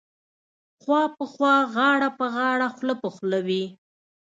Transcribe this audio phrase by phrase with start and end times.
[0.81, 3.63] خوا په خوا غاړه په غاړه خوله په خوله وې.